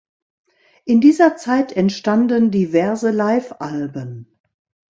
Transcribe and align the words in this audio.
In 0.83 0.99
dieser 0.99 1.37
Zeit 1.37 1.73
entstanden 1.73 2.49
diverse 2.49 3.11
Live-Alben. 3.11 4.35